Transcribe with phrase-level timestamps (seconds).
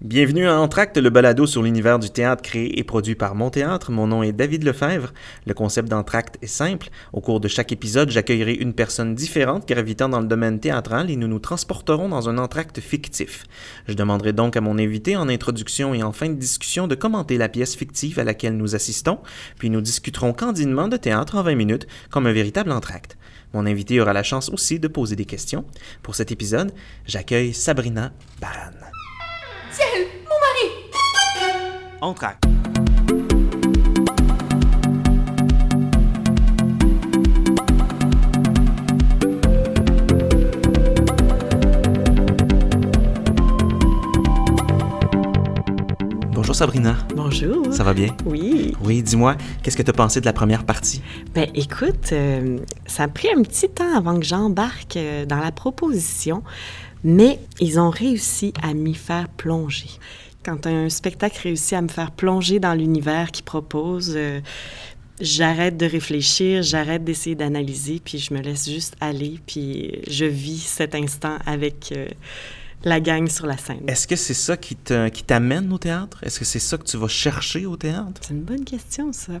[0.00, 3.90] Bienvenue à Entracte, le balado sur l'univers du théâtre créé et produit par Mon Théâtre.
[3.90, 5.12] Mon nom est David Lefebvre.
[5.44, 6.90] Le concept d'Entracte est simple.
[7.12, 11.16] Au cours de chaque épisode, j'accueillerai une personne différente gravitant dans le domaine théâtral et
[11.16, 13.42] nous nous transporterons dans un entracte fictif.
[13.88, 17.36] Je demanderai donc à mon invité en introduction et en fin de discussion de commenter
[17.36, 19.18] la pièce fictive à laquelle nous assistons,
[19.58, 23.18] puis nous discuterons candidement de théâtre en 20 minutes comme un véritable entracte.
[23.52, 25.64] Mon invité aura la chance aussi de poser des questions.
[26.04, 26.70] Pour cet épisode,
[27.04, 28.97] j'accueille Sabrina Baran.
[29.78, 30.66] Ciel, mon mari
[32.00, 32.44] Entracte.
[46.32, 47.72] Bonjour Sabrina, Bonjour.
[47.74, 48.08] ça va bien?
[48.24, 48.74] Oui.
[48.84, 51.02] Oui, dis-moi, qu'est-ce que tu as pensé de la première partie?
[51.34, 55.52] Ben écoute, euh, ça a pris un petit temps avant que j'embarque euh, dans la
[55.52, 56.42] proposition,
[57.04, 59.88] mais ils ont réussi à m'y faire plonger.
[60.44, 64.40] Quand un spectacle réussit à me faire plonger dans l'univers qu'il propose, euh,
[65.20, 70.60] j'arrête de réfléchir, j'arrête d'essayer d'analyser, puis je me laisse juste aller, puis je vis
[70.60, 72.06] cet instant avec euh,
[72.84, 73.80] la gang sur la scène.
[73.88, 76.18] Est-ce que c'est ça qui te- qui t'amène au théâtre?
[76.22, 78.20] Est-ce que c'est ça que tu vas chercher au théâtre?
[78.20, 79.32] C'est une bonne question, ça.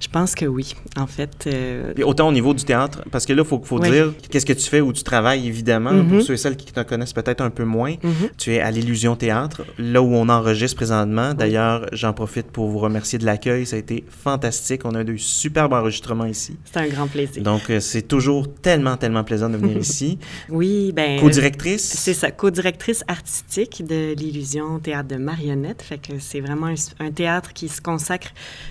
[0.00, 0.74] Je pense que oui.
[0.96, 3.78] En fait, euh, Puis autant au niveau du théâtre, parce que là, il faut, faut
[3.78, 5.92] dire qu'est-ce que tu fais où tu travailles, évidemment.
[5.92, 6.08] Mhm.
[6.08, 8.30] Pour ceux et celles qui te connaissent peut-être un peu moins, mhm.
[8.36, 11.32] tu es à l'Illusion Théâtre, là où on enregistre présentement.
[11.34, 13.66] D'ailleurs, j'en profite pour vous remercier de l'accueil.
[13.66, 14.82] Ça a été fantastique.
[14.84, 16.56] On a eu superbes enregistrements ici.
[16.64, 17.42] c'est un grand plaisir.
[17.44, 20.18] Donc, euh, c'est toujours tellement, tellement plaisant de venir ici.
[20.48, 21.20] Oui, ben.
[21.20, 21.82] Co-directrice?
[21.84, 25.82] C'est ça, co-directrice artistique de l'illusion théâtre de marionnettes.
[25.82, 26.74] Fait que c'est vraiment un,
[27.06, 28.28] un théâtre qui se consacre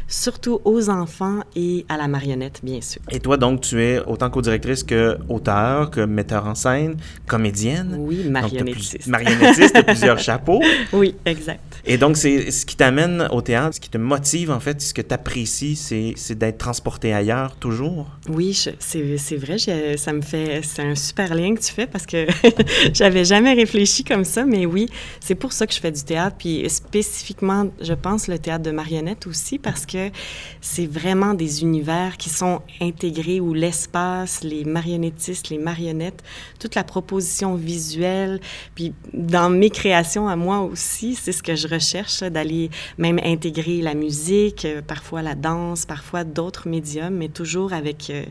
[0.07, 3.01] surtout aux enfants et à la marionnette, bien sûr.
[3.11, 7.95] Et toi, donc, tu es autant co-directrice que auteur, que metteur en scène, comédienne.
[7.99, 8.97] Oui, Donc, marionnettiste.
[8.99, 10.61] plus- Marionnettiste, plusieurs chapeaux.
[10.94, 11.61] Oui, exact.
[11.85, 14.94] Et donc, c'est ce qui t'amène au théâtre, ce qui te motive, en fait, ce
[14.94, 18.07] que tu apprécies, c'est c'est d'être transporté ailleurs, toujours?
[18.27, 18.75] Oui, c'est
[19.17, 19.57] c'est vrai,
[19.97, 22.25] ça me fait, c'est un super lien que tu fais parce que
[22.94, 24.87] j'avais jamais réfléchi comme ça, mais oui,
[25.19, 28.71] c'est pour ça que je fais du théâtre, puis spécifiquement, je pense le théâtre de
[28.71, 30.09] marionnettes aussi parce que
[30.61, 36.23] c'est vraiment des univers qui sont intégrés où l'espace, les marionnettistes, les marionnettes,
[36.59, 38.39] toute la proposition visuelle,
[38.75, 43.81] puis dans mes créations à moi aussi, c'est ce que je recherche, d'aller même intégrer
[43.81, 48.23] la musique, euh, parfois la danse, parfois d'autres médiums, mais toujours avec euh,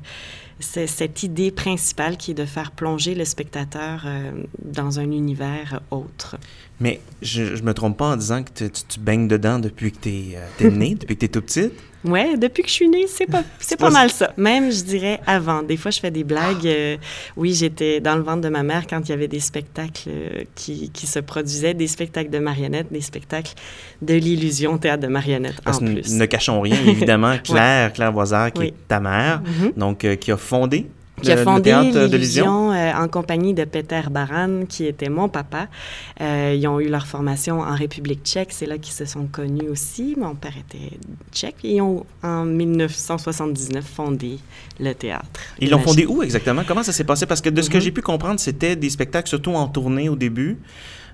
[0.61, 4.33] cette idée principale qui est de faire plonger le spectateur euh,
[4.63, 6.37] dans un univers autre.
[6.81, 9.91] Mais je, je me trompe pas en disant que tu, tu- tu baignes dedans depuis
[9.91, 11.73] que t'es es né, depuis que t'es tout petite.
[12.05, 14.33] Ouais, depuis que je suis née, c'est pas, c'est pas pas- mal ça.
[14.37, 15.65] Même, je dirais, avant.
[15.65, 16.65] Des fois, je fais des blagues.
[16.65, 16.97] euh,
[17.37, 20.45] oui, j'étais dans le ventre de ma mère quand il y avait des spectacles euh,
[20.55, 23.53] qui, qui se produisaient, des spectacles de marionnettes, des spectacles
[24.01, 26.15] de l'illusion théâtre de marionnettes, Parce en plus.
[26.15, 27.35] ne cachons rien, évidemment.
[27.43, 28.67] Claire, Claire Voisard, qui Oui.
[28.69, 29.73] est ta mère, Mhm.
[29.77, 30.87] donc euh, qui a fondé
[31.23, 31.73] qui a fondé
[32.09, 32.73] l'Illusion.
[32.73, 35.69] euh, en compagnie de Peter Baran, qui était mon papa.
[36.21, 38.49] Euh, ils ont eu leur formation en République tchèque.
[38.53, 40.15] C'est là qu'ils se sont connus aussi.
[40.19, 40.97] Mon père était
[41.33, 41.57] tchèque.
[41.65, 44.39] Ils ont, en 1979, fondé
[44.81, 45.27] le théâtre.
[45.61, 46.63] Ils l'ont fondé où exactement?
[46.67, 47.27] Comment ça s'est passé?
[47.27, 47.83] Parce que de ce que Mhm.
[47.83, 50.59] j'ai pu comprendre, c'était des spectacles surtout en tournée au début.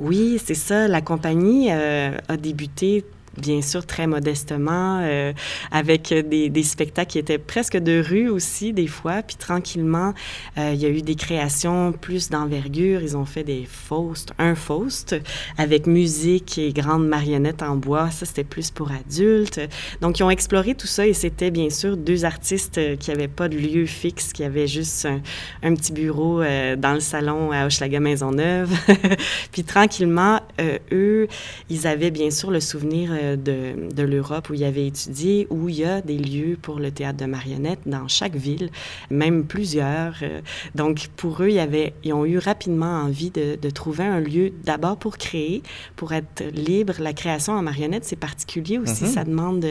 [0.01, 0.89] Oui, c'est ça.
[0.89, 3.05] La compagnie euh, a débuté
[3.37, 5.33] bien sûr très modestement, euh,
[5.71, 10.15] avec des, des spectacles qui étaient presque de rue aussi des fois, puis tranquillement,
[10.59, 13.03] euh, il y a eu des créations plus d'envergure.
[13.03, 15.17] Ils ont fait des Faust, un Faust,
[15.59, 18.11] avec musique et grandes marionnettes en bois.
[18.11, 19.61] Ça, c'était plus pour adultes.
[20.01, 23.49] Donc, ils ont exploré tout ça et c'était bien sûr deux artistes qui n'avaient pas
[23.49, 25.21] de lieu fixe, qui avaient juste un,
[25.63, 28.71] un petit bureau euh, dans le salon à Hochelaga Maisonneuve.
[29.53, 31.29] Puis tranquillement, euh, eux,
[31.71, 35.69] ils avaient bien sûr le souvenir euh, de, de l'Europe où ils avaient étudié, où
[35.69, 38.71] il y a des lieux pour le théâtre de marionnettes dans chaque ville,
[39.11, 40.15] même plusieurs.
[40.23, 40.41] Euh,
[40.75, 44.21] Donc pour eux, il y avait, ils ont eu rapidement envie de, de trouver un
[44.21, 45.63] lieu d'abord pour créer,
[45.97, 46.95] pour être libre.
[46.99, 49.05] La création en marionnette, c'est particulier aussi.
[49.05, 49.11] Mhm.
[49.11, 49.67] Ça demande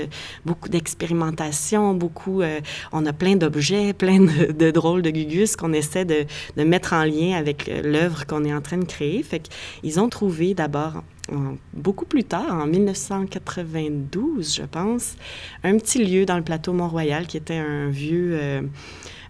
[0.45, 2.41] beaucoup d'expérimentation, beaucoup.
[2.41, 2.59] euh,
[2.91, 6.25] on a plein d'objets, plein de, de drôles de gugus qu'on essaie de,
[6.57, 9.21] de mettre en lien avec euh, l'œuvre qu'on est en train de créer.
[9.23, 9.39] Fait
[9.81, 15.15] qu'ils ont trouvé d'abord, en- beaucoup plus tard, en 1992, je pense,
[15.63, 18.61] un petit lieu dans le plateau Mont-Royal qui était un vieux, euh,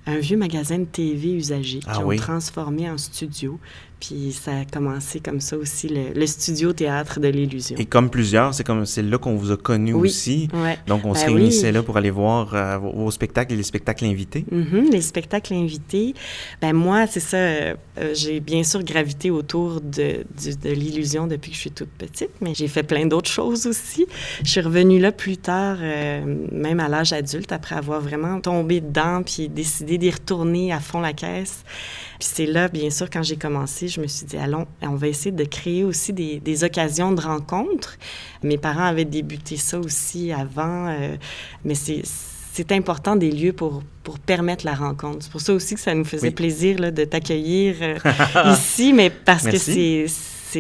[0.06, 2.16] un vieux magasin de TV usagé Ah qu'ils oui.
[2.16, 3.60] ont transformé en studio.
[4.05, 7.77] Puis ça a commencé comme ça aussi, le, le studio théâtre de l'illusion.
[7.77, 10.09] Et comme plusieurs, c'est comme c'est là qu'on vous a connu Oui.
[10.09, 10.50] aussi.
[10.53, 10.77] Ouais.
[10.88, 11.35] Donc on se Ben oui.
[11.35, 14.44] réunissait là pour aller voir euh, vos, vos spectacles et les spectacles invités.
[14.51, 16.15] Mhm, les spectacles invités.
[16.61, 17.38] Ben moi, c'est ça.
[17.38, 17.75] euh,
[18.13, 20.25] j'ai bien sûr gravité autour de
[20.65, 24.06] l'illusion depuis que je suis toute petite, mais j'ai fait plein d'autres choses aussi.
[24.44, 26.21] Je suis revenue là plus tard, euh,
[26.51, 30.99] même à l'âge adulte, après avoir vraiment tombé dedans puis décidé d'y retourner à fond
[30.99, 31.63] la caisse.
[32.19, 35.07] Puis c'est là, bien sûr, quand j'ai commencé, je me suis dit, allons, on va
[35.07, 37.98] essayer de créer aussi des, des occasions de rencontres.
[38.44, 41.15] Mes parents avaient débuté ça aussi avant, euh,
[41.65, 42.01] mais c'est
[42.56, 45.24] c'est important des lieux pour, pour permettre la rencontre.
[45.24, 46.33] C'est pour ça aussi que ça nous faisait Oui.
[46.36, 47.98] plaisir là, de t'accueillir euh,
[48.54, 49.57] ici, mais parce Merci.
[49.57, 50.06] que c'est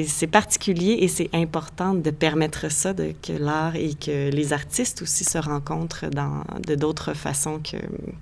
[0.05, 5.01] c'est particulier et c'est important de permettre ça, de, que l'art et que les artistes
[5.01, 7.77] aussi se rencontrent dans, de d'autres façons que,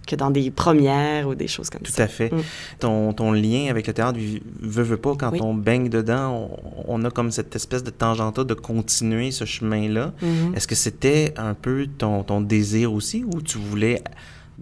[0.08, 2.04] que dans des premières ou des choses comme Tout ça.
[2.04, 2.32] à fait.
[2.32, 2.42] Mm.
[2.80, 4.20] Ton, ton lien avec le théâtre,
[4.62, 5.40] veut, veut pas, quand Oui.
[5.42, 6.50] on baigne dedans,
[6.88, 10.14] on, on a comme cette espèce de tangenta de continuer ce chemin-là.
[10.22, 10.54] Mhm.
[10.56, 14.02] Est-ce que c'était un peu ton, ton désir aussi ou tu voulais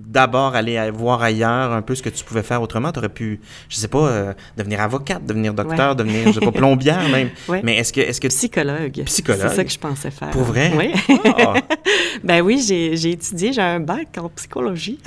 [0.07, 2.91] d'abord aller voir ailleurs un peu ce que tu pouvais faire autrement?
[2.91, 5.95] Tu aurais pu, je sais pas, euh, devenir avocate, devenir docteur, Ouais.
[5.95, 7.29] devenir, je sais pas, plombière même.
[7.47, 7.61] Ouais.
[7.63, 9.03] Mais est-ce que, est-ce que Psychologue.
[9.05, 9.41] Psychologue.
[9.49, 10.29] C'est ça que je pensais faire.
[10.29, 10.71] Pour vrai?
[10.77, 10.93] Oui.
[11.25, 11.55] Ah!
[12.23, 14.99] ben oui, j'ai étudié, j'ai un bac en psychologie.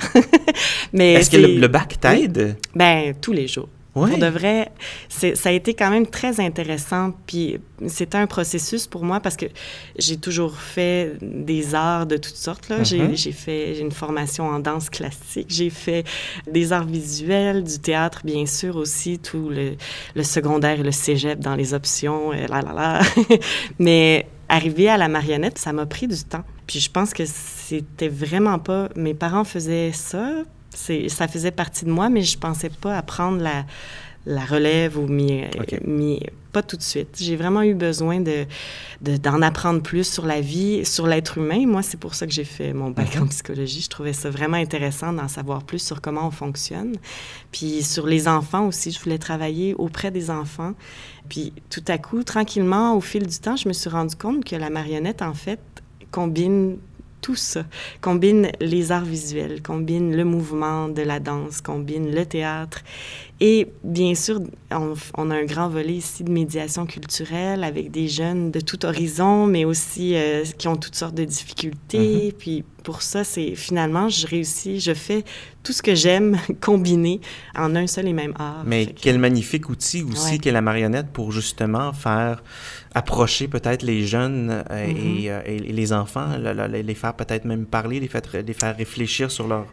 [0.93, 2.57] Mais est-ce que le, bac t'aide?
[2.75, 3.69] Ben, tous les jours.
[3.95, 4.09] Ouais.
[4.09, 4.71] Pour de vrai,
[5.07, 7.11] c'est- ça a été quand même très intéressant.
[7.27, 9.45] Puis c'était un processus pour moi parce que
[9.99, 12.69] j'ai toujours fait des arts de toutes sortes.
[12.69, 12.83] là.
[12.83, 13.15] J'ai-.
[13.15, 16.05] J'ai fait une formation en danse classique, j'ai fait
[16.51, 19.73] des arts visuels, du théâtre, bien sûr aussi, tout le,
[20.15, 23.01] le secondaire et le cégep dans les options, et là, là, là.
[23.79, 26.43] Mais arriver à la marionnette, ça m'a pris du temps.
[26.67, 28.89] Puis je pense que c'était vraiment pas...
[28.95, 30.31] Mes parents faisaient ça,
[30.73, 33.65] ça faisait partie de moi, mais je pensais pas à prendre la,
[34.25, 35.79] la relève ou m'y, Ok.
[35.85, 36.21] m'y-
[36.51, 37.17] pas tout de suite.
[37.19, 38.45] J'ai vraiment eu besoin de,
[39.01, 41.65] de- d'en apprendre plus sur la vie, sur l'être humain.
[41.65, 43.81] Moi, c'est pour ça que j'ai fait mon bac en psychologie.
[43.81, 46.93] Je trouvais ça vraiment intéressant d'en savoir plus sur comment on fonctionne.
[47.51, 50.73] Puis sur les enfants aussi, je voulais travailler auprès des enfants.
[51.27, 54.55] Puis tout à coup, tranquillement, au fil du temps, je me suis rendu compte que
[54.55, 55.59] la marionnette, en fait,
[56.11, 56.77] combine
[57.23, 57.63] tout ça,
[58.01, 62.83] combine les arts visuels, combine le mouvement de la danse, combine le théâtre.
[63.45, 64.39] Et bien sûr,
[64.71, 68.85] on, on a un grand volet ici de médiation culturelle avec des jeunes de tout
[68.85, 72.33] horizon, mais aussi euh, qui ont toutes sortes de difficultés.
[72.39, 75.25] Puis pour ça, c'est finalement, je réussis, je fais
[75.61, 77.19] tout ce que j'aime combiné
[77.53, 78.63] en un seul et même art.
[78.65, 80.37] Mais que- quel magnifique outil aussi Ouais.
[80.37, 82.41] qu'est la marionnette pour justement faire
[82.95, 85.21] approcher peut-être les jeunes euh, Mm-hmm.
[85.23, 88.53] et, euh, et les enfants, le- le- les faire peut-être même parler, les faire, les
[88.53, 89.67] faire réfléchir sur leurs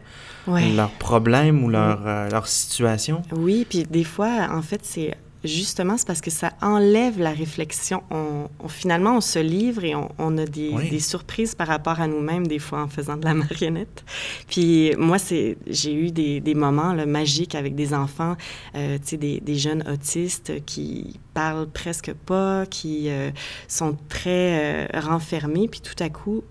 [0.47, 0.71] Ouais.
[0.71, 0.75] Mm.
[0.75, 3.21] leurs problèmes ou leur, euh, leur situation.
[3.31, 8.03] Oui, puis des fois, en fait, c'est justement c'est parce que ça enlève la réflexion.
[8.11, 10.89] On, on- finalement, on se livre et on, on a des, Oui.
[10.91, 14.03] des surprises par rapport à nous-mêmes des fois en faisant de la marionnette.
[14.47, 18.35] Puis moi, c'est j'ai eu des, des moments là, magiques avec des enfants,
[18.75, 23.31] euh, tu sais, des, des jeunes autistes qui parlent presque pas, qui euh,
[23.67, 26.43] sont très euh, renfermés, puis tout à coup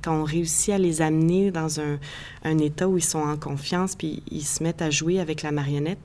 [0.00, 1.98] quand on réussit à les amener dans un,
[2.44, 5.50] un état où ils sont en confiance, puis ils se mettent à jouer avec la
[5.50, 5.98] marionnette.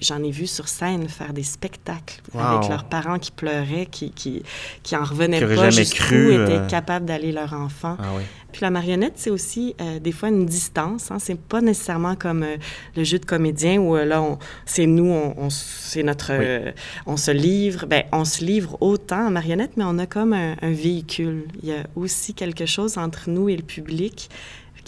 [0.00, 2.40] J'en ai vu sur scène faire des spectacles Wow.
[2.40, 4.42] avec leurs parents qui pleuraient, qui, qui,
[4.82, 7.96] qui en revenaient Qui pas, jusqu'où cru, étaient euh, capables d'aller leur enfant.
[7.98, 8.22] Ah oui.
[8.52, 11.10] Puis la marionnette, c'est aussi euh, des fois une distance.
[11.10, 11.18] Hein.
[11.18, 12.56] C'est pas nécessairement comme euh,
[12.96, 14.22] le jeu de comédien où euh, là,
[14.66, 16.44] c'est nous, on, c'est notre, Oui.
[16.46, 16.72] euh,
[17.06, 17.86] on se livre.
[17.86, 21.46] Ben, on se livre autant en marionnette, mais on a comme un, un véhicule.
[21.62, 24.30] Il y a aussi quelque chose entre nous et le public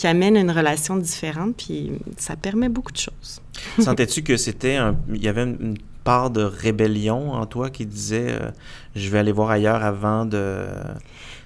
[0.01, 3.43] qui amène une relation différente, puis ça permet beaucoup de choses.
[3.79, 4.97] Sentais-tu que c'était un...
[5.13, 8.51] Il y avait une part de rébellion en toi qui disait euh,
[8.97, 10.65] je vais aller voir ailleurs avant de...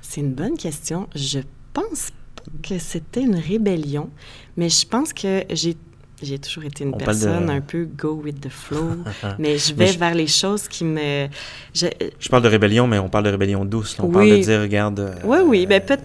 [0.02, 1.08] C'est une bonne question.
[1.16, 1.40] Je
[1.73, 2.11] pense
[2.62, 4.08] que c'était une rébellion,
[4.56, 5.76] mais je pense que j'ai
[6.23, 8.90] j'ai toujours été une On parle de- personne un peu go with the flow,
[9.40, 11.26] mais je Mais vais je- vers les choses qui me.
[11.75, 11.88] je-
[12.20, 13.99] Je parle de rébellion, mais on parle de rébellion douce.
[13.99, 14.04] là.
[14.04, 14.12] On Oui.
[14.14, 15.00] parle de dire, regarde...
[15.00, 16.04] euh, Oui, oui, ben peut-être,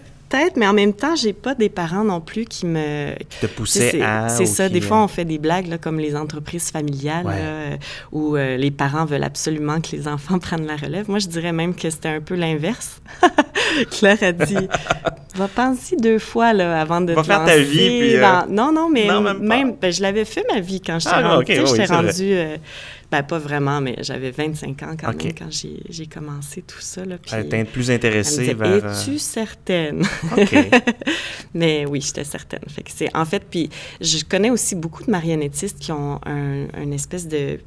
[0.55, 3.13] mais en même temps, j'ai pas des parents non plus qui me.
[3.29, 4.29] Qui te C'est à...
[4.29, 4.69] c'est ça.
[4.69, 7.33] Des euh, fois, on fait des blagues là, comme les entreprises familiales, Ouais.
[7.36, 7.75] là, euh,
[8.12, 11.09] où euh, les parents veulent absolument que les enfants prennent la relève.
[11.09, 13.01] Moi, je dirais même que c'était un peu l'inverse.
[13.91, 14.55] Claire a dit
[15.36, 18.48] Va penser deux fois là, avant de Va te faire ta vie, puis, euh, dans-
[18.50, 21.43] Non, non, mais non, même ben, je l'avais fait ma vie quand j'étais Ah, rendue.
[21.43, 22.57] ok, tu sais, oui, j'étais rendue, euh,
[23.11, 27.03] Ben, pas vraiment, mais j'avais 25 ans quand même quand j'ai commencé tout ça.
[27.05, 28.85] Là, puis, elle plus intéressée vers...
[28.85, 30.03] Es-tu certaine?
[30.37, 30.55] OK.
[31.55, 32.61] mais oui, j'étais certaine.
[32.67, 33.15] Fait que c'est...
[33.15, 37.59] En fait, puis je connais aussi beaucoup de marionnettistes qui ont un, une espèce de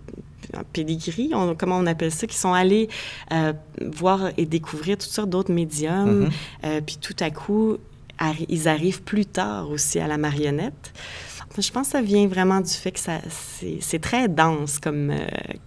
[0.73, 2.89] pedigree, on, comment on appelle ça, qui sont allés
[3.33, 6.67] euh, voir et découvrir toutes sortes d'autres médiums, mm-hmm.
[6.67, 7.79] euh, puis tout à coup,
[8.49, 10.93] ils arrivent plus tard aussi à la marionnette.
[11.59, 15.19] Je pense que ça vient vraiment du fait que c'est, très dense comme, euh,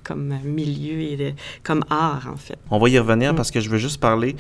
[0.04, 2.58] comme milieu et comme art, en fait.
[2.72, 3.36] On va y revenir mm.
[3.36, 4.36] parce que je veux juste parler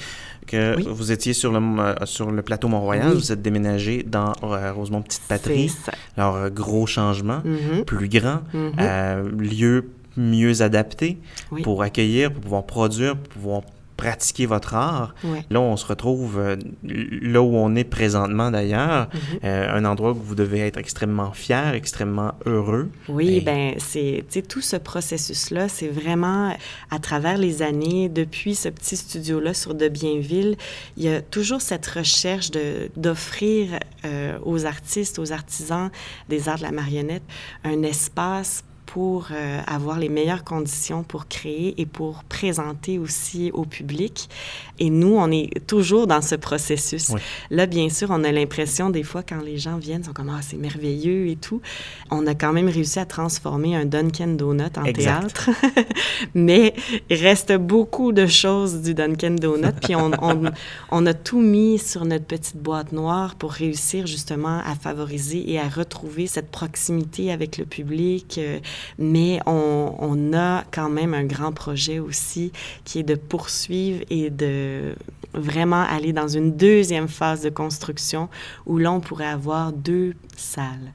[0.47, 5.23] que vous étiez sur le, sur le plateau Mont-Royal, vous êtes déménagé dans Rosemont Petite
[5.27, 5.71] Patrie.
[6.17, 7.83] Alors, gros changement, mm-hmm.
[7.85, 9.29] plus grand, mm-hmm.
[9.37, 11.17] lieu mieux adapté
[11.63, 13.61] pour accueillir, pour pouvoir produire, pour pouvoir
[13.97, 15.15] pratiquer votre art.
[15.49, 19.45] Là, on se retrouve euh, là où on est présentement d'ailleurs, mm-hmm.
[19.45, 22.89] euh, un endroit où vous devez être extrêmement fier, extrêmement heureux.
[23.09, 26.55] Oui, ben c'est tout ce processus-là, c'est vraiment
[26.91, 30.57] à travers les années, depuis ce petit studio-là sur De Bienville,
[30.97, 32.51] il y a toujours cette recherche
[32.95, 35.89] d'offrir euh, aux artistes, aux artisans
[36.29, 37.23] des arts de la marionnette
[37.63, 43.65] un espace pour euh, avoir les meilleures conditions pour créer et pour présenter aussi au
[43.65, 44.29] public.
[44.79, 47.11] Et nous, on est toujours dans ce processus.
[47.49, 50.29] Là, bien sûr, on a l'impression des fois quand les gens viennent, ils sont comme
[50.29, 51.61] ah c'est merveilleux et tout.
[52.11, 55.49] On a quand même réussi à transformer un Dunkin Donut en théâtre,
[56.33, 56.73] mais
[57.09, 59.73] il reste beaucoup de choses du Dunkin Donut.
[59.81, 60.51] Puis on, on,
[60.91, 65.59] on, a tout mis sur notre petite boîte noire pour réussir justement à favoriser et
[65.59, 68.37] à retrouver cette proximité avec le public.
[68.37, 68.59] Euh,
[68.97, 72.51] mais on, a quand même un grand projet aussi
[72.83, 74.95] qui est de poursuivre et de
[75.33, 78.29] vraiment aller dans une deuxième phase de construction
[78.65, 80.93] où l'on pourrait avoir deux salles.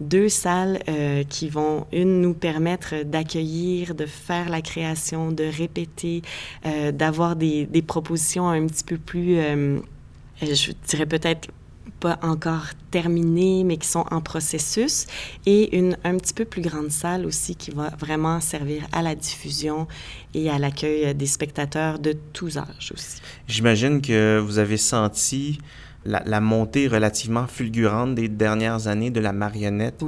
[0.00, 6.22] Deux salles euh, qui vont, une, nous permettre d'accueillir, de faire la création, de répéter,
[6.66, 9.78] euh, d'avoir des, propositions un petit peu plus, euh,
[10.40, 11.48] je dirais peut-être
[12.02, 15.06] pas encore terminés, mais qui sont en processus,
[15.46, 19.14] et une un petit peu plus grande salle aussi qui va vraiment servir à la
[19.14, 19.86] diffusion
[20.34, 23.22] et à l'accueil des spectateurs de tous âges aussi.
[23.46, 25.60] J'imagine que vous avez senti
[26.04, 30.02] la, montée relativement fulgurante des dernières années de la marionnette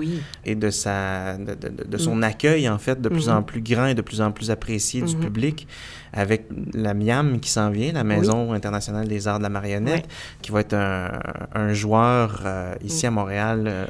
[0.45, 2.25] et de, sa, de, son mm.
[2.25, 3.45] accueil, en fait, de plus en mm-hmm.
[3.45, 5.21] plus grand et de plus en plus apprécié du mm-hmm.
[5.21, 5.67] public
[6.15, 10.07] avec la MIAM qui s'en vient, la Maison internationale des arts de la marionnette,
[10.43, 13.65] qui va être un, joueur euh, ici à Montréal.
[13.67, 13.87] Euh,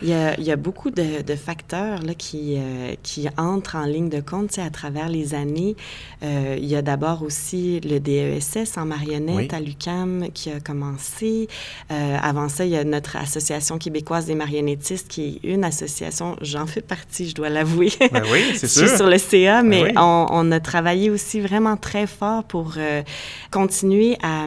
[0.00, 3.76] il, y a, il, y a, beaucoup de, de facteurs là, qui, euh, qui entrent
[3.76, 5.74] en ligne de compte à travers les années.
[6.22, 11.19] il y a d'abord aussi le DESS en marionnette à l'UCAM qui a commencé.
[11.88, 16.66] Avant ça, il y a notre Association québécoise des marionnettistes qui est une association, j'en
[16.66, 17.90] fais partie, je dois l'avouer.
[18.12, 18.82] Ben oui, c'est sûr.
[18.82, 22.44] Je suis sur le CA, ben mais on, on, a travaillé aussi vraiment très fort
[22.44, 23.02] pour euh,
[23.50, 24.46] continuer à,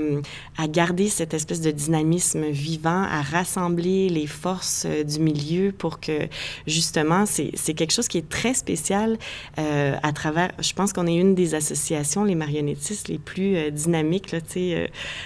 [0.58, 6.00] à, garder cette espèce de dynamisme vivant, à rassembler les forces euh, du milieu pour
[6.00, 6.27] que,
[6.68, 9.18] justement, c'est quelque chose qui est très spécial
[9.60, 14.32] euh, à travers, je pense qu'on est une des associations, les marionnettistes, les plus dynamiques,
[14.32, 14.39] là,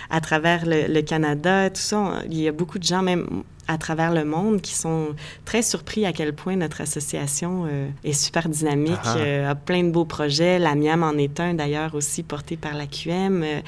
[0.10, 2.22] à travers le, le Canada, tout ça.
[2.30, 5.08] Il y a beaucoup de gens, même à travers le monde qui sont
[5.46, 9.84] très surpris à quel point notre association euh, est super dynamique, ah euh, a plein
[9.84, 10.58] de beaux projets.
[10.58, 13.44] La MIAM en est un d'ailleurs aussi porté par la QM.
[13.44, 13.60] Euh,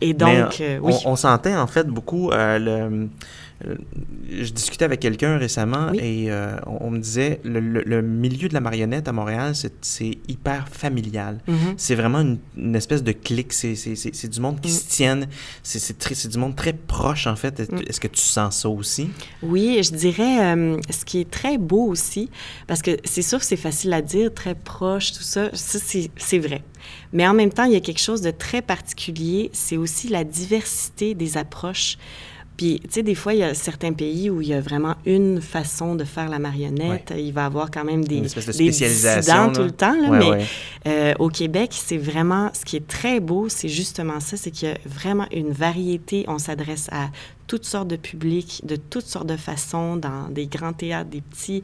[0.00, 0.94] et donc, oui.
[1.04, 3.08] On, on, sentait en fait beaucoup le
[4.30, 9.08] je discutais avec quelqu'un récemment et euh, on, me disait le, milieu de la marionnette
[9.08, 11.40] à Montréal, c'est hyper familial.
[11.48, 11.74] Mm-hmm.
[11.76, 12.20] C'est vraiment
[12.56, 13.52] une, espèce de clic.
[13.52, 14.74] C'est du monde qui mm.
[14.74, 15.28] se tienne.
[15.62, 17.60] C'est du monde très proche, en fait.
[17.70, 17.82] Mm.
[17.86, 19.08] Est-ce que tu sens ça aussi?
[19.42, 22.30] Oui, je dirais euh, ce qui est très beau aussi,
[22.66, 25.50] parce que c'est sûr c'est facile à dire, très proche, tout ça.
[25.54, 26.62] Ça, c'est vrai.
[27.12, 29.50] Mais en même temps, il y a quelque chose de très particulier.
[29.52, 31.96] C'est aussi la diversité des approches.
[32.56, 34.94] Puis, tu sais, des fois, il y a certains pays où il y a vraiment
[35.06, 37.12] une façon de faire la marionnette.
[37.16, 40.00] Il va y avoir quand même des, des dissidents tout le temps.
[40.00, 40.46] Là, mais
[40.86, 42.50] euh, au Québec, c'est vraiment...
[42.54, 46.24] Ce qui est très beau, c'est justement ça, c'est qu'il y a vraiment une variété.
[46.28, 47.10] On s'adresse à
[47.46, 51.62] toutes sortes de publics, de toutes sortes de façons, dans des grands théâtres, des petits,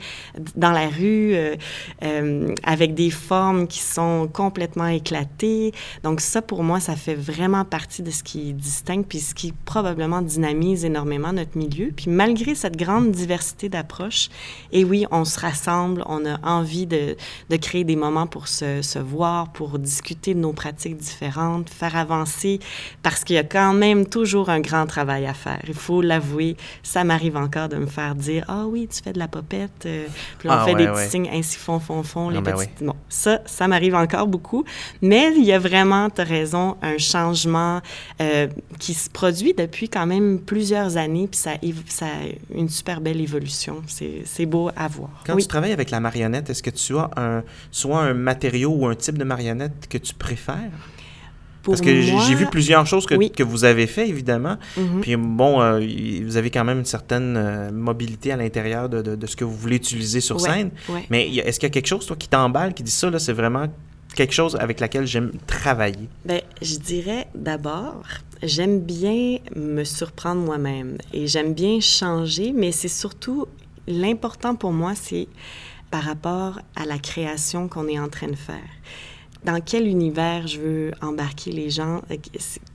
[0.56, 1.56] dans la rue, euh,
[2.02, 5.72] euh, avec des formes qui sont complètement éclatées.
[6.02, 9.52] Donc ça, pour moi, ça fait vraiment partie de ce qui distingue, puis ce qui
[9.52, 11.92] probablement dynamise énormément notre milieu.
[11.94, 14.28] Puis malgré cette grande diversité d'approches,
[14.72, 17.16] et oui, on se rassemble, on a envie de,
[17.60, 22.60] créer des moments pour se, voir, pour discuter de nos pratiques différentes, faire avancer,
[23.02, 25.60] parce qu'il y a quand même toujours un grand travail à faire.
[25.70, 29.18] Il faut l'avouer, ça m'arrive encore de me faire dire, ah oui, tu fais de
[29.18, 30.06] la popette, euh,
[30.38, 30.94] puis on Ah, fait ouais, des ouais.
[31.04, 32.82] petits signes ainsi font, font, font, les Ah, ben petites...
[32.82, 34.64] Bon, ça, ça m'arrive encore beaucoup,
[35.02, 37.80] mais il y a vraiment, tu as raison, un changement
[38.20, 38.48] euh,
[38.78, 41.52] qui se produit depuis quand même plusieurs années, puis ça,
[41.86, 43.82] ça a une super belle évolution.
[43.86, 45.10] C'est c'est beau à voir.
[45.26, 45.42] Quand oui.
[45.42, 48.94] tu travailles avec la marionnette, est-ce que tu as un, soit un matériau ou un
[48.94, 50.70] type de marionnette que tu préfères?
[51.62, 53.30] Pour Parce que j'ai moi- j'ai vu plusieurs choses que, oui.
[53.30, 54.56] que vous avez fait, évidemment.
[54.76, 55.00] Mhm.
[55.02, 55.80] Puis bon, euh,
[56.24, 59.44] vous avez quand même une certaine euh, mobilité à l'intérieur de, de- de ce que
[59.44, 60.70] vous voulez utiliser sur Ouais, scène.
[60.88, 61.04] ouais.
[61.10, 63.34] Mais est-ce qu'il y a quelque chose, toi, qui t'emballe, qui dit ça, là, c'est
[63.34, 63.66] vraiment
[64.14, 66.08] quelque chose avec laquelle j'aime travailler?
[66.24, 68.02] Ben, je dirais d'abord,
[68.42, 73.46] j'aime bien me surprendre moi-même et j'aime bien changer, mais c'est surtout
[73.86, 75.28] l'important pour moi, c'est
[75.90, 78.56] par rapport à la création qu'on est en train de faire.
[79.44, 82.02] Dans quel univers je veux embarquer les gens?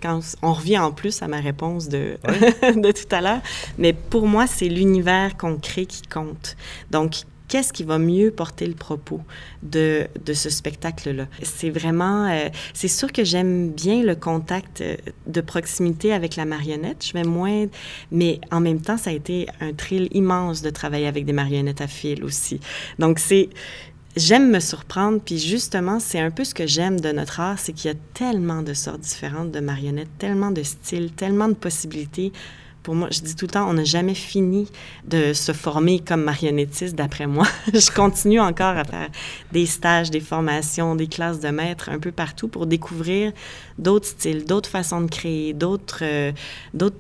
[0.02, 2.18] Quand on revient en plus à ma réponse de,
[2.64, 3.42] de tout à l'heure,
[3.78, 6.56] mais pour moi, c'est l'univers qu'on crée qui compte.
[6.90, 9.22] Donc, qu'est-ce qui va mieux porter le propos
[9.64, 11.28] de, de ce spectacle-là?
[11.44, 12.28] C'est vraiment...
[12.28, 14.96] euh, c'est sûr que j'aime bien le contact euh,
[15.28, 17.06] de proximité avec la marionnette.
[17.06, 17.68] Je vais moins...
[18.12, 21.82] Mais en même temps, ça a été un thrill immense de travailler avec des marionnettes
[21.82, 22.60] à fil aussi.
[23.00, 23.50] Donc, c'est...
[24.16, 27.74] J'aime me surprendre, puis justement, c'est un peu ce que j'aime de notre art, c'est
[27.74, 32.32] qu'il y a tellement de sortes différentes de marionnettes, tellement de styles, tellement de possibilités.
[32.82, 34.70] Pour moi, je dis tout le temps, on n'a jamais fini
[35.06, 37.46] de se former comme marionnettiste, d'après moi.
[37.74, 39.10] je continue encore à faire
[39.52, 43.34] des stages, des formations, des classes de maîtres un peu partout pour découvrir
[43.80, 46.32] d'autres styles, d'autres façons de créer, d'autres euh,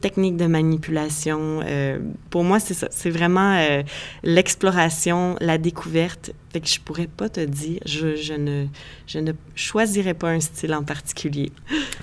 [0.01, 1.61] techniques de manipulation.
[1.63, 2.87] Euh, pour moi, c'est ça.
[2.91, 3.83] C'est vraiment euh,
[4.23, 6.31] l'exploration, la découverte.
[6.55, 8.67] Fait que je pourrais pas te dire, je, je, ne,
[9.07, 11.51] je ne choisirais pas un style en particulier.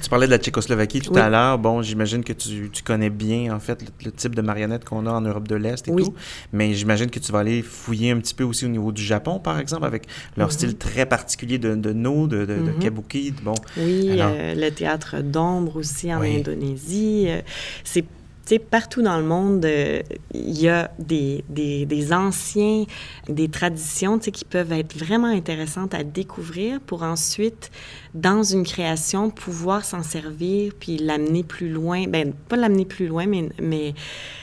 [0.02, 1.20] Tu parlais de la Tchécoslovaquie tout Oui.
[1.22, 1.58] à l'heure.
[1.58, 5.06] Bon, j'imagine que tu, tu connais bien, en fait, le, le type de marionnette qu'on
[5.06, 6.02] a en Europe de l'Est et Oui.
[6.04, 6.14] tout.
[6.52, 9.38] Mais j'imagine que tu vas aller fouiller un petit peu aussi au niveau du Japon,
[9.38, 10.04] par exemple, avec
[10.36, 10.52] leur Mhm.
[10.52, 12.78] style très particulier de, de no, de, de, de Mhm.
[12.78, 13.32] kabuki.
[13.42, 16.36] Bon, Oui, Alors- euh, le théâtre d'ombre aussi en Oui.
[16.40, 17.24] Indonésie.
[17.28, 17.40] euh,
[17.84, 18.04] c'est
[18.44, 20.02] tu sais, partout dans le monde, euh,
[20.34, 22.84] il y a des, des, des anciens,
[23.28, 27.70] des traditions tu sais, qui peuvent être vraiment intéressantes à découvrir pour ensuite,
[28.14, 32.04] dans une création, pouvoir s'en servir puis l'amener plus loin.
[32.08, 33.48] Ben, pas l'amener plus loin, mais.
[33.60, 33.94] mais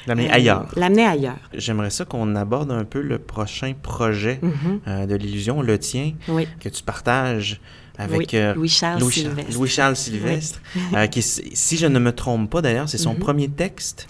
[0.08, 0.72] l'amener euh, ailleurs.
[0.78, 1.50] L'amener ailleurs.
[1.54, 4.80] J'aimerais ça qu'on aborde un peu le prochain projet Mhm.
[4.88, 6.48] euh, de l'illusion, le tien, Oui.
[6.60, 7.60] que tu partages
[8.00, 9.54] avec Oui, euh, Louis-Charles Louis- Sylvestre.
[9.54, 10.62] Louis-Charles Sylvestre,
[10.96, 13.20] euh, qui, si je ne me trompe pas d'ailleurs, c'est son Mhm.
[13.20, 14.08] premier texte.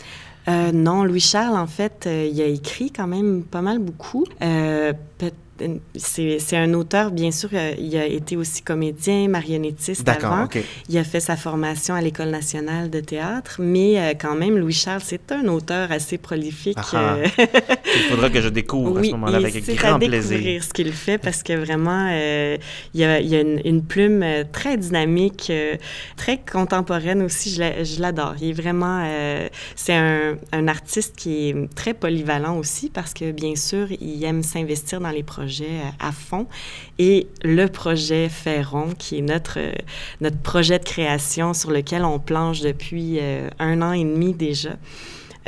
[0.47, 4.25] Euh, non, Louis-Charles, en fait, il a écrit quand même pas mal beaucoup.
[4.41, 5.31] Euh, peut-
[5.95, 10.43] c'est un auteur, bien sûr, il a été aussi comédien, marionnettiste D'accord, avant.
[10.45, 10.59] ok.
[10.89, 15.01] Il a fait sa formation à l'École nationale de théâtre, mais euh, quand même, Louis-Charles,
[15.03, 16.77] c'est un auteur assez prolifique.
[16.79, 17.15] Ah ah.
[17.15, 17.45] euh,
[17.95, 20.29] Il faudra que je découvre à ce moment-là avec grand à plaisir.
[20.37, 22.57] découvrir ce qu'il fait parce que vraiment, euh,
[22.93, 25.51] il y a, il y a une, une plume très dynamique,
[26.17, 27.53] très contemporaine aussi.
[27.53, 28.35] Je la- je l'adore.
[28.41, 29.03] Il est vraiment,
[29.75, 34.43] c'est un, un artiste qui est très polyvalent aussi parce que bien sûr, il aime
[34.43, 35.48] s'investir dans les projets
[35.99, 36.47] à fond.
[36.97, 39.71] Et le projet Ferron, qui est notre euh,
[40.21, 44.77] notre projet de création sur lequel on planche depuis euh, un an et demi déjà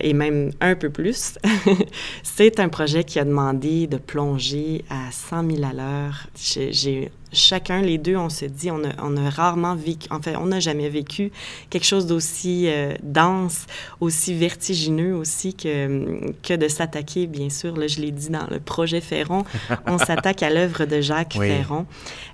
[0.01, 1.37] et même un peu plus.
[2.23, 6.27] c'est un projet qui a demandé de plonger à 100 000 à l'heure.
[6.35, 10.35] J'ai- chacun, les deux, on se dit, on a, on a rarement vécu, en fait,
[10.35, 11.31] on n'a jamais vécu
[11.69, 13.65] quelque chose d'aussi euh, dense,
[13.99, 18.59] aussi vertigineux aussi que, que de s'attaquer, bien sûr, là, je l'ai dit dans le
[18.59, 19.43] projet Ferron,
[19.87, 21.47] on s'attaque à l'œuvre de Jacques Oui.
[21.47, 21.85] Ferron.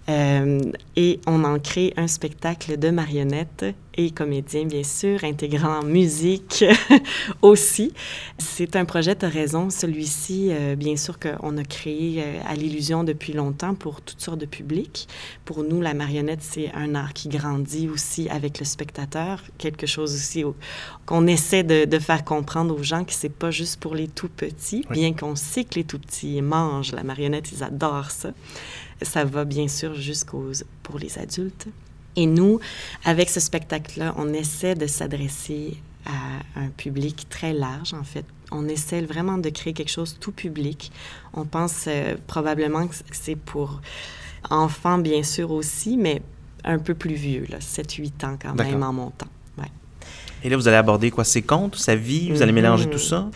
[0.10, 0.62] Euh,
[0.95, 6.63] et on en crée un spectacle de marionnettes et comédien, bien sûr, intégrant musique
[7.41, 7.91] aussi.
[8.38, 13.03] C'est un projet, tu as raison, celui-ci, euh, bien sûr qu'on a créé à l'illusion
[13.03, 14.87] depuis longtemps pour toutes sortes de publics.
[15.45, 20.13] Pour nous, la marionnette, c'est un art qui grandit aussi avec le spectateur, quelque chose
[20.15, 20.56] aussi au-
[21.06, 24.30] qu'on essaie de, de faire comprendre aux gens que c'est pas juste pour les tout
[24.30, 24.95] petits, Oui.
[25.00, 28.30] bien qu'on sait que les tout petits mangent la marionnette, ils adorent ça.
[29.02, 30.52] Ça va bien sûr jusqu'aux
[30.84, 31.67] pour les adultes.
[32.15, 32.60] Et nous,
[33.06, 38.26] avec ce spectacle-là, on essaie de s'adresser à un public très large, en fait.
[38.50, 40.91] On essaie vraiment de créer quelque chose tout public.
[41.34, 43.82] On pense euh, probablement que c'est pour
[44.50, 46.21] enfants, bien sûr aussi, mais
[46.63, 49.28] un peu plus vieux, là, 7-8 ans quand même en montant.
[49.58, 49.65] Ouais.
[50.43, 51.23] Et là, vous allez aborder quoi?
[51.23, 52.30] Ses contes, sa vie?
[52.32, 52.91] Vous allez mélanger Mhm.
[52.91, 53.30] tout ça?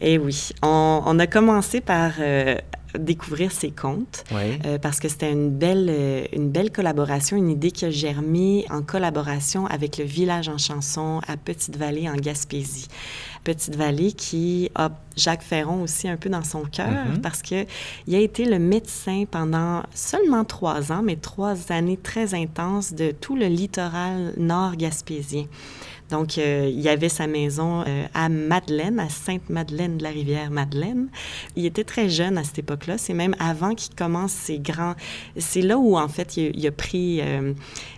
[0.00, 2.56] Et oui, on, on a commencé par euh,
[2.98, 4.24] découvrir ses contes.
[4.32, 4.58] Oui.
[4.66, 8.64] Euh, parce que c'était une belle, euh, une belle collaboration, une idée qui a germé
[8.70, 12.88] en collaboration avec le village en chanson à Petite-Vallée en Gaspésie.
[13.44, 17.20] Petite-Vallée qui a Jacques Ferron aussi un peu dans son cœur Mhm.
[17.20, 17.64] parce que
[18.06, 23.12] il a été le médecin pendant seulement trois ans, mais trois années très intenses de
[23.12, 25.44] tout le littoral nord gaspésien.
[26.10, 30.50] Donc, euh, il y avait sa maison euh, à Madeleine, à Sainte-Madeleine de la rivière
[30.50, 31.08] Madeleine.
[31.56, 32.96] Il était très jeune à cette époque-là.
[32.96, 34.94] C'est même avant qu'il commence ses grands...
[35.36, 37.52] C'est là où, en fait, il, a- il a pris euh,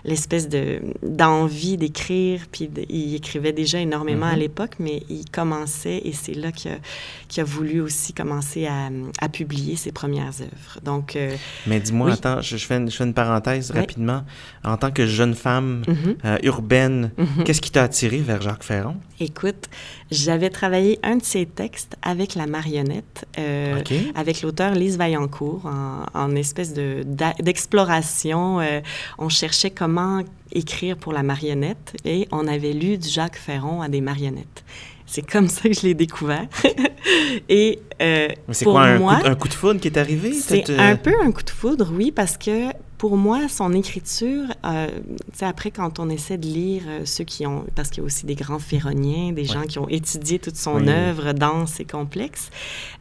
[0.05, 2.47] l'espèce de d'envie d'écrire.
[2.51, 4.39] Puis de- il écrivait déjà énormément à Mhm.
[4.39, 8.89] l'époque, mais il commençait et c'est là qu'il a, voulu aussi commencer à,
[9.21, 10.81] à publier ses premières œuvres.
[10.83, 11.35] Donc, euh,
[11.67, 12.13] Mais dis-moi, Oui.
[12.15, 13.81] attends, je, je fais une, je fais une parenthèse Oui.
[13.81, 14.23] rapidement.
[14.65, 16.39] En tant que jeune femme mhm.
[16.43, 17.45] urbaine, Mhm.
[17.45, 18.97] qu'est-ce qui t'a attiré vers Jacques Ferron?
[19.19, 19.67] Écoute,
[20.11, 23.83] j'avais travaillé un de ses textes avec la marionnette, euh,
[24.15, 27.05] avec l'auteur Lise Vaillancourt, en, en espèce de-
[27.41, 28.61] d'exploration.
[28.61, 28.81] euh,
[29.19, 33.89] on cherchait comment écrire pour la marionnette et on avait lu du Jacques Ferron à
[33.89, 34.65] des marionnettes.
[35.07, 36.47] C'est comme ça que je l'ai découvert.
[37.49, 39.97] et euh, c'est pour quoi, un, moi, coup, de- un coup de foudre qui est
[39.99, 40.33] arrivé?
[40.33, 44.47] c'est T'as- un peu un coup de foudre, oui, parce que pour moi, son écriture,
[44.65, 44.89] euh,
[45.33, 48.05] tu sais, après, quand on essaie de lire euh, ceux qui ont, parce qu'il y
[48.05, 50.91] a aussi des grands phéroniens, des gens qui ont étudié toute son oui.
[50.91, 52.51] œuvre dense et complexe,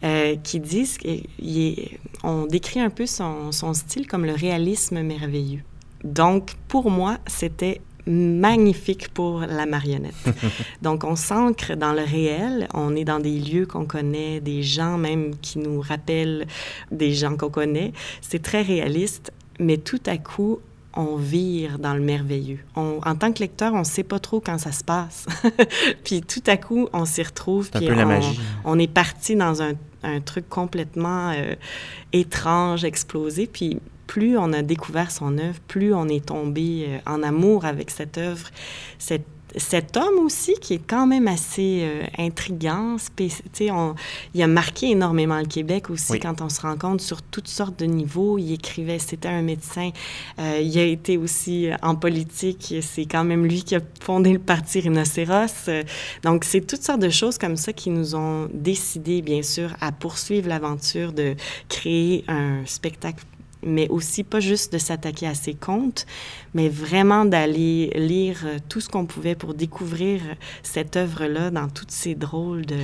[0.03, 5.63] euh, qui disent qu'on décrit un peu son, son style comme le réalisme merveilleux.
[6.03, 10.13] Donc, pour moi, c'était magnifique pour la marionnette.
[10.81, 14.97] Donc, on s'ancre dans le réel, on est dans des lieux qu'on connaît, des gens
[14.97, 16.45] même qui nous rappellent
[16.91, 17.91] des gens qu'on connaît.
[18.21, 20.60] C'est très réaliste, mais tout à coup,
[20.96, 22.60] on vire dans le merveilleux.
[22.76, 25.26] On- en tant que lecteur, on ne sait pas trop quand ça se passe.
[26.04, 27.70] puis tout à coup, on s'y retrouve.
[27.76, 28.39] Un la on, magie.
[28.65, 31.54] on est parti dans un, un truc complètement euh,
[32.13, 33.48] étrange, explosé.
[33.48, 37.91] Puis plus on a découvert son œuvre, plus on est tombé euh, en amour avec
[37.91, 38.48] cette œuvre.
[39.58, 42.98] Cet homme aussi, qui est quand même assez euh, intriguant,
[43.72, 43.96] on-
[44.34, 46.20] il a marqué énormément le Québec aussi Oui.
[46.20, 48.38] quand on se rend compte sur toutes sortes de niveaux.
[48.38, 49.91] Il écrivait, c'était un médecin.
[50.39, 52.76] Euh, il a été aussi euh, en politique.
[52.82, 55.67] C'est quand même lui qui a fondé le parti Rhinocéros.
[55.67, 55.84] Euh,
[56.24, 59.91] donc, c'est toutes sortes de choses comme ça qui nous ont décidé, bien sûr, à
[59.91, 61.36] poursuivre l'aventure de
[61.70, 63.24] créer un spectacle
[63.63, 66.06] mais aussi pas juste de s'attaquer à ses contes,
[66.54, 71.67] mais vraiment d'aller lire euh, tout ce qu'on pouvait pour découvrir euh, cette œuvre-là dans
[71.67, 72.80] toutes ses drôles de,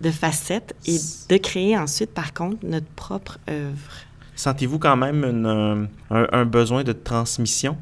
[0.00, 0.98] de facettes et
[1.28, 3.92] de créer ensuite, par contre, notre propre œuvre.
[4.34, 7.76] Sentez-vous quand même une, euh, un, un besoin de transmission?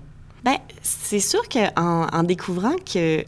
[0.44, 3.25] Ben, c'est sûr qu'en en découvrant que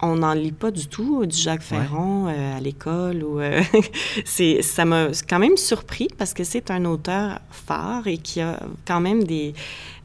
[0.00, 1.78] on n'en lit pas du tout euh, du Jacques Ouais.
[1.78, 3.60] Ferron euh, à l'école ou euh,
[4.24, 8.60] c'est ça m'a quand même surpris parce que c'est un auteur phare et qui a
[8.86, 9.52] quand même des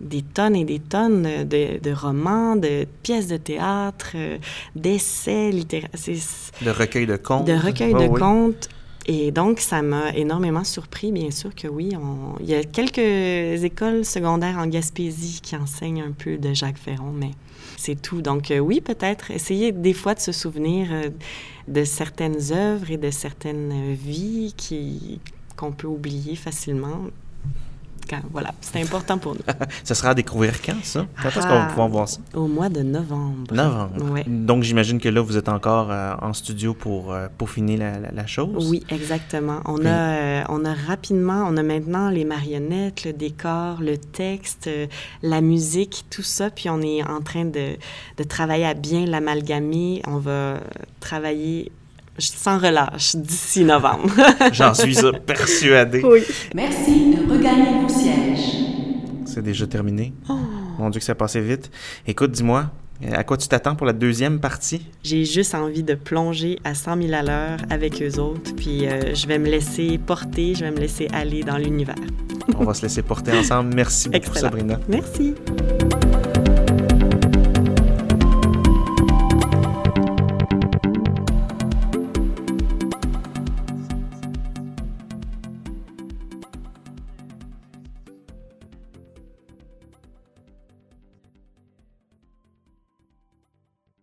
[0.01, 4.15] des tonnes et des tonnes de, de romans, de pièces de théâtre,
[4.75, 5.89] d'essais littéraires,
[6.61, 7.45] De recueil de contes?
[7.45, 8.19] de recueils de oui.
[8.19, 8.69] contes.
[9.07, 11.91] Et donc, ça m'a énormément surpris, bien sûr que oui.
[12.39, 17.11] Il y a quelques écoles secondaires en Gaspésie qui enseignent un peu de Jacques Ferron,
[17.11, 17.31] mais
[17.77, 18.21] c'est tout.
[18.21, 21.09] Donc, euh, oui, peut-être essayer des fois de se souvenir euh,
[21.67, 24.53] de certaines œuvres et de certaines vies
[25.57, 27.07] qu'on peut oublier facilement.
[28.09, 29.41] Quand- voilà, c'est important pour nous.
[29.83, 31.05] Ça sera à découvrir quand, ça?
[31.21, 31.59] Quand est-ce qu'on Ah.
[31.59, 32.19] va pouvoir voir ça?
[32.33, 33.53] Au mois de novembre.
[33.53, 34.11] Novembre.
[34.11, 34.23] Ouais.
[34.27, 38.11] Donc, j'imagine que là, vous êtes encore euh, en studio pour euh, peaufiner la, la,
[38.11, 38.69] la chose?
[38.69, 39.61] Oui, exactement.
[39.65, 43.97] On Puis- a, euh, on a rapidement, on a maintenant les marionnettes, le décor, le
[43.97, 44.87] texte, euh,
[45.21, 46.49] la musique, tout ça.
[46.49, 47.77] Puis on est en train de,
[48.17, 50.01] de travailler à bien l'amalgamer.
[50.07, 50.55] On va
[50.99, 51.71] travailler
[52.17, 54.09] sans relâche d'ici novembre.
[54.51, 56.01] J'en suis euh, persuadé.
[56.03, 56.21] oui.
[56.53, 58.55] Merci de regagner vos sièges.
[59.25, 60.13] C'est déjà terminé.
[60.29, 60.33] Oh.
[60.77, 61.71] Mon Dieu, que ça passait vite.
[62.05, 62.69] Écoute, dis-moi,
[63.03, 64.85] euh, à quoi tu t'attends pour la deuxième partie?
[65.03, 68.53] J'ai juste envie de plonger à 100 000 à l'heure avec eux autres.
[68.55, 71.95] Puis euh, je vais me laisser porter, je vais me laisser aller dans l'univers.
[72.57, 73.73] On va se laisser porter ensemble.
[73.75, 74.41] Merci beaucoup, Excellent.
[74.49, 74.79] Sabrina.
[74.87, 75.33] Merci.